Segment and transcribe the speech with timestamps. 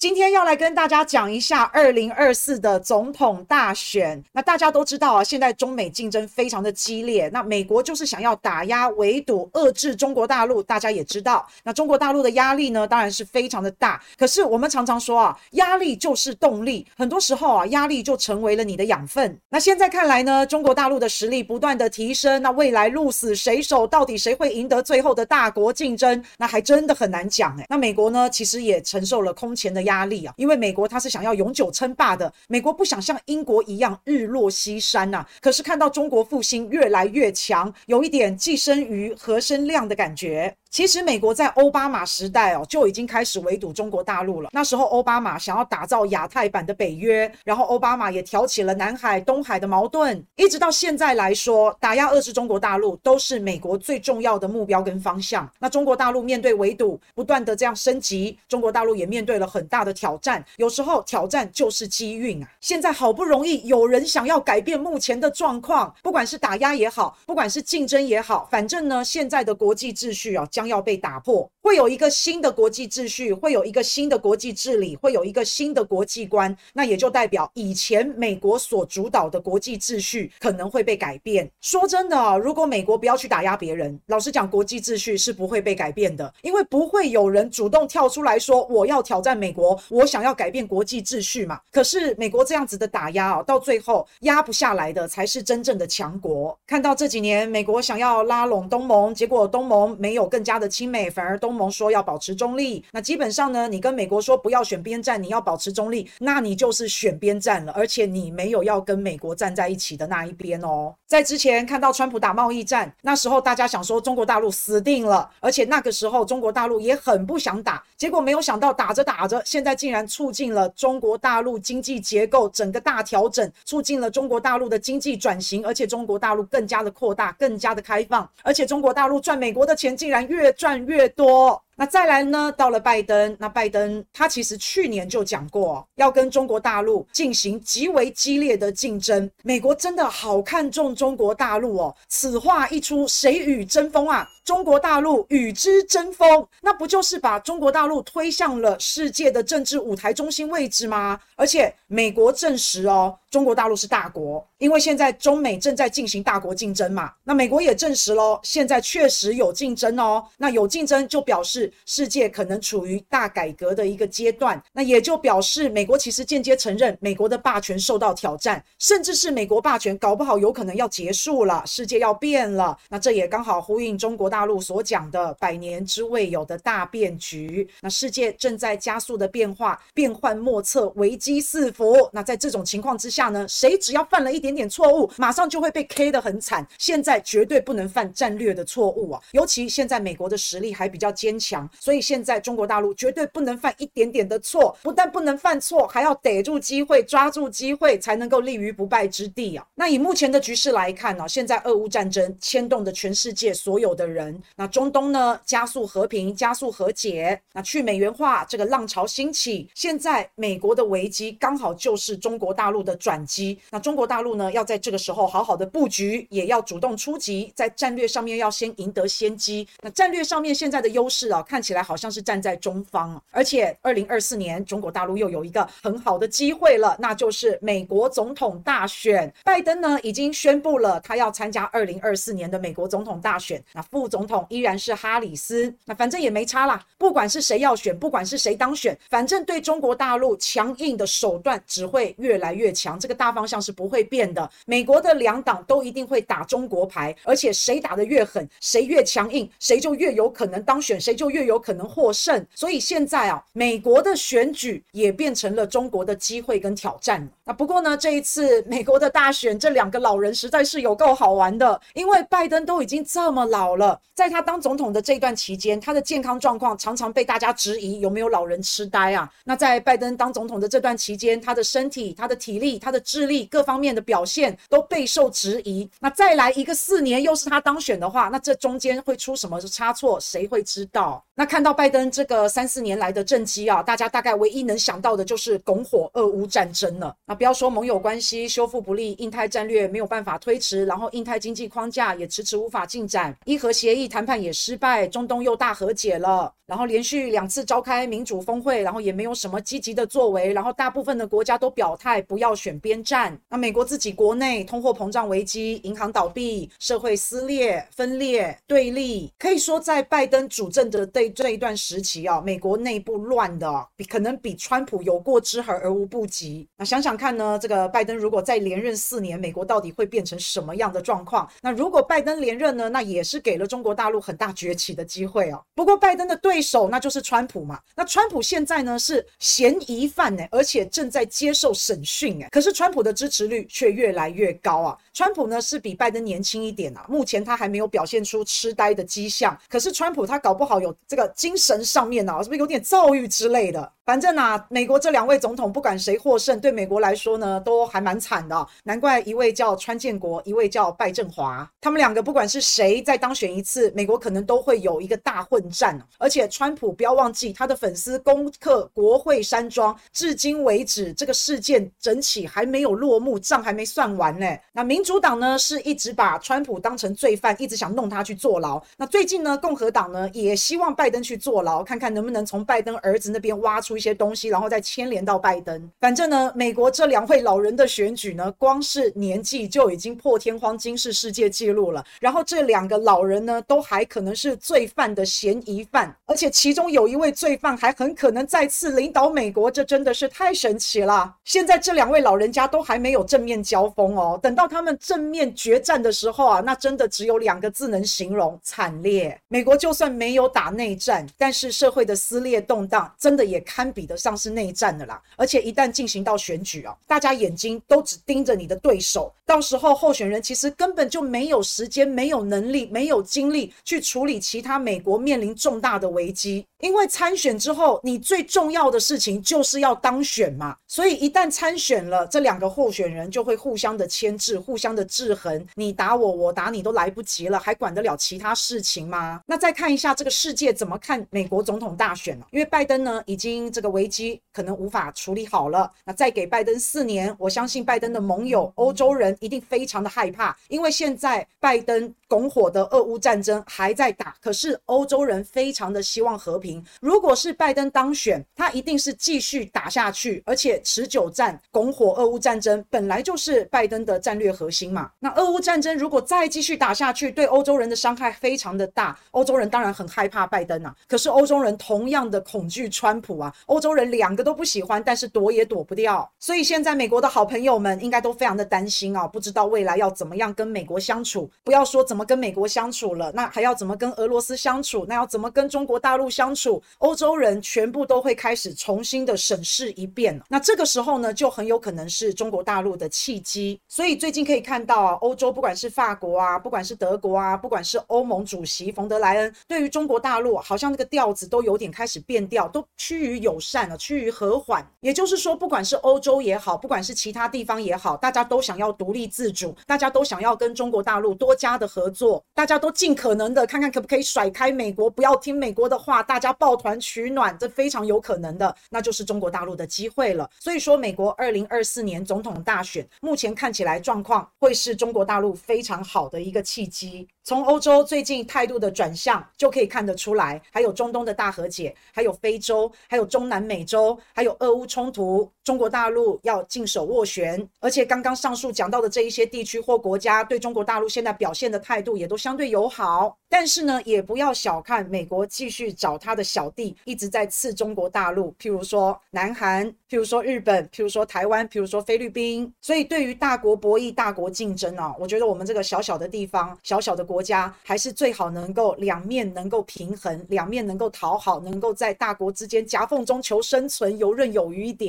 [0.00, 4.24] 今天要来跟大家讲一下二零二四的总统大选。
[4.32, 7.28] 那大家都知道啊，现在中美竞争非常的激烈。
[7.34, 10.62] 那美国就是想要打压、围堵、遏制中国大陆。
[10.62, 14.02] 大家也知道，那中国大陆的压力呢，当然是非常的大。
[14.16, 16.86] 可是我们常常说啊，压力就是动力。
[16.96, 19.38] 很多时候啊，压力就成为了你的养分。
[19.50, 22.40] 那现在看来呢，中国大陆的实力不断的提升。
[22.40, 26.24] 那未来鹿死谁手，到底谁会赢得最后的大国竞争？
[26.38, 27.66] 那还真的很难讲诶。
[27.68, 29.89] 那美国呢，其实也承受了空前的压。
[29.90, 40.56] 压力啊，因为美国它是想要永久称霸的，美国不想像英国一样日落西山呐、可是看到中国复兴越来越强，有一点寄生瑜何生亮的感觉。
[40.70, 44.50] 其实美国在奥巴马时代哦就已经开始围堵中国大陆了。
[44.52, 50.24] 那时候奥巴马想要打造亚太版的北约，然后奥巴马也挑起了南海、东海的矛盾。
[50.36, 55.50] 一直到现在来说，打压遏制中国大陆都是美国最重要的目标跟方向。
[55.58, 60.44] 那中国大陆面对围堵不断的这样升级，中国大陆也面对了很大的挑战。
[60.56, 62.48] 有时候挑战就是机运啊。
[62.60, 70.46] 现在好不容易有人想要改变目前的状况，不管是打压也好，不管是竞争也好，反正呢现在的国际秩序啊。
[70.60, 76.56] 将要被打破，会有一个新的国际秩序，会有一个新的国际治理，会有一个新的国际观。
[76.72, 81.50] 那也就代表以前美国所主导的国际秩序可能会被改变。
[81.60, 91.60] 说真的啊，如果美国不要去打压别人，老实讲，国际秩序是不会被改变的，因为不会有人主动跳出来说我要挑战美国，我想要改变国际秩序嘛。
[91.72, 96.56] 可是美国这样子的打压啊，到最后压不下来的才是真正的强国。
[96.66, 100.60] 看到这几年美国想要拉拢东盟，结果东盟没有更加。
[100.60, 102.84] 的亲美，反而东盟说要保持中立。
[102.92, 110.94] 那基本上呢，你跟美国说不要选边站，你要保持中立，那你就是选边站了，而且你没有要跟美国站在一起的那一边哦。
[111.06, 131.49] 在之前看到川普打贸易战，那时候大家想说中国大陆死定了，而且那个时候中国大陆也很不想打，结果没有想到打着打着，现在竟然促进了中国大陆经济结构整个大调整，促进了中国大陆的经济转型，而且中国大陆更加的扩大，更加的开放，而且中国大陆赚美国的钱竟然越赚越多。
[131.80, 132.52] 那再来呢？
[132.58, 139.30] 到了拜登，那拜登他其实去年就讲过，要跟中国大陆进行极为激烈的竞争。
[139.42, 141.96] 美国真的好看重中国大陆哦。
[142.06, 144.28] 此话一出，谁与争锋啊？
[144.44, 151.18] 中国大陆与之争锋，那不就是把中国大陆推向了世界的政治舞台中心位置吗？
[151.34, 157.12] 而且美国证实哦，中国大陆是大国，因为现在中美正在进行大国竞争嘛。
[157.24, 160.24] 那美国也证实喽，现在确实有竞争哦。
[160.36, 161.72] 那有竞争就表示。
[161.86, 172.78] 世界可能处于大改革的一个阶段，那也就表示美国其实间接承认美国的霸权受到挑战，甚至是美国霸权搞不好有可能要结束了，世界要变了。
[172.88, 177.68] 那这也刚好呼应中国大陆所讲的百年之未有的大变局。
[177.80, 182.08] 那世界正在加速的变化，变幻莫测，危机四伏。
[182.12, 186.66] 那在这种情况之下下呢，谁只要犯了一点点错误，马上就会被 K 得很惨。
[186.78, 191.68] 现在绝对不能犯战略的错误啊，尤其现在美国的实力还比较坚强。
[191.78, 199.66] 所以现在中国大陆绝对不能犯一点点的错，不但不能犯错，还要逮住机会，抓住机会，才能够立于不败之地啊！
[199.74, 219.68] 那以目前的局势来看呢，现在俄乌战争牵动着全世界所有的人，那中东呢，加速和平，加速和解，那去美元化这个浪潮兴起，现在美国的危机刚好就是中国大陆的转机，那中国大陆呢，要在这个时候好好的布局，也要主动出击，在战略上面要先赢得先机。
[219.82, 221.60] 那战略上面现在的优势啊，看。
[221.60, 229.30] 看起来好像是站在中方，而且二零二四年中国大陆又有一个很好的机会了，那就是美国总统大选。
[229.44, 235.70] 拜登呢已经宣布了他要参加二零二四年的美国总统大选，那副总统依然是哈里斯。
[235.84, 244.50] 那反正也没差啦，不管是谁要选，不管是谁当选，反正对中国大陆强硬的手段只会越来越强，这个大方向是不会变的。
[244.66, 251.58] 美国的两党都一定会打中国牌，而且谁打得越狠，谁越强硬，谁就越有可能当选，谁就越有。
[251.60, 257.28] 可能获胜，所以现在啊，美国的选举也变成了中国的机会跟挑战。
[257.44, 269.30] 那不过呢，这一次美国的大选，这两个老人实在是有够好玩的，因为拜登都已经这么老了，在他当总统的这段期间，他的健康状况常常被大家质疑有没有老人痴呆啊。
[269.44, 275.88] 那在拜登当总统的这段期间，他的身体、他的体力、他他的智力各方面的表现都备受质疑。
[276.00, 281.24] 那再来一个四年，又是他当选的话，那这中间会出什么差错，谁会知道？
[281.36, 287.14] 那看到拜登这个三四年来的政绩啊，大家大概唯一能想到的就是拱火俄乌战争了。
[287.24, 303.38] 那不要说盟友关系修复不利，印太战略没有办法推迟，然后印太经济框架也迟迟无法进展，伊核协议谈判也失败，中东又大和解了，然后连续两次召开民主峰会，然后也没有什么积极的作为，然后大部分的国家都表态不要选边站。
[303.48, 316.66] 那美国自己国内通货膨胀危机、银行倒闭、社会撕裂、分裂、对立，可以说在拜登主政的这这一段时期啊，美国内部乱的比可能比川普有过之而而无不及。
[316.76, 321.48] 那想想看呢，这个拜登如果再连任四年，美国到底会变成什么样的状况？
[321.60, 325.62] 那如果拜登连任呢，那也是给了中国大陆很大崛起的机会哦。
[325.74, 327.78] 不过拜登的对手那就是川普嘛。
[327.94, 332.48] 那川普现在呢是嫌疑犯呢，而且正在接受审讯哎。
[332.50, 334.96] 可是川普的支持率却越来越高啊。
[335.12, 339.58] 川普呢是比拜登年轻一点啊，目前他还没有表现出痴呆的迹象。
[339.68, 343.92] 可是川普他搞不好有这个精神上面呢，是不是有点躁郁之类的？
[344.10, 348.66] 反正啊，美国这两位总统不管谁获胜，对美国来说呢，都还蛮惨的。
[348.82, 355.96] 难怪一位叫川建国，一位叫拜振华，他们两个不管是谁再当选一次，美国可能都会有一个大混战。
[356.18, 364.44] 而且川普不要忘记，他的粉丝攻克国会山庄，至今为止这个事件整起还没有落幕，账还没算完呢。
[364.72, 368.82] 那民主党呢，是一直把川普当成罪犯，一直想弄他去坐牢。
[368.96, 375.90] 那最近呢，共和党呢也希望拜登去坐牢，看看能不能从拜登儿子那边挖出一些东西，然后再牵连到拜登。
[376.00, 382.02] 反正呢，美国这两位老人的选举呢，光是年纪就已经破天荒惊世世界纪录了。
[382.18, 391.36] 然后这两个老人呢，都还可能是罪犯的嫌疑犯，而且其中有一位罪犯还很可能再次领导美国，这真的是太神奇了。
[391.44, 399.38] 现在这两位老人家都还没有正面交锋哦，等到他们正面决战的时候啊，那真的只有两个字能形容：惨烈。
[399.48, 404.30] 美国就算没有打内战，但是社会的撕裂动荡，真的也堪比得上。
[404.40, 416.64] 是内战的啦，而且一旦进行到选举啊，大家眼睛都只盯着你的对手，到时候候选人其实根本就没有时间、没有能力、没有精力去处理其他美国面临重大的危机。
[416.78, 429.42] 因为参选之后，你最重要的事情就是要当选嘛，所以一旦参选了，这两个候选人就会互相的牵制、互相的制衡，你打我，我打你都来不及了，还管得了其他事情吗？
[429.44, 446.84] 那再看一下这个世界怎么看美国总统大选了，因为拜登呢，已经这个危机可能无法处理好了，那再给拜登四年，我相信拜登的盟友欧洲人一定非常的害怕，因为现在拜登拱火的俄乌战争还在打，可是欧洲人非常的希望和平。
[447.00, 455.10] 如果是拜登当选，他一定是继续打下去，而且持久战、拱火俄乌战争本来就是拜登的战略核心嘛。
[455.18, 459.18] 那俄乌战争如果再继续打下去，对欧洲人的伤害非常的大。
[459.32, 463.54] 欧洲人当然很害怕拜登啊，可是欧洲人同样的恐惧川普啊。
[463.66, 466.30] 欧洲人两个都不喜欢，但是躲也躲不掉。
[466.38, 471.50] 所以现在美国的好朋友们应该都非常的担心啊，不知道未来要怎么样跟美国相处。
[471.62, 475.04] 不要说怎么跟美国相处了，那还要怎么跟俄罗斯相处？
[475.08, 476.82] 那要怎么跟中国大陆相处？
[476.98, 483.80] 欧洲人全部都会开始重新的审视一遍，那这个时候呢，就很有可能是中国大陆的契机。
[483.88, 494.86] 所以最近可以看到啊，欧洲不管是法国啊，不管是德国啊，不管是欧盟主席冯德莱恩，对于中国大陆好像那个调子都有点开始变调，都趋于有友善了，趋于和缓。
[495.00, 506.50] 也就是说，不管是欧洲也好，不管是其他地方也好，大家都想要独立自主，大家都想要跟中国大陆多加的合作，大家都尽可能的看看可不可以甩开美国，不要听美国的话，大家。
[506.60, 510.46] 抱团取暖，这非常有可能的，那就是中国大陆的机会了。
[510.58, 517.26] 所以说，美国二零二四年总统大选，目前看起来状况会是中国大陆非常好的一个契机。
[517.42, 533.36] 从欧洲最近态度的转向就可以看得出来，还有中东的大和解，还有非洲，还有中南美洲，还有俄乌冲突，中国大陆要进手斡旋，而且刚刚上述讲到的这一些地区或国家对中国大陆现在表现的态度也都相对友好。
[533.50, 542.70] 但是呢，也不要小看美国继续找他的小弟，一直在刺中国大陆，譬如说南韩，譬如说日本，譬如说台湾，譬如说菲律宾。
[542.82, 547.24] 所以对于大国博弈、大国竞争啊，我觉得我们这个小小的地方、小小的。
[547.30, 555.08] 国家还是最好能够两面能够平衡，两面能够讨好，能够在大国之间夹缝中求生存，游刃有余一点。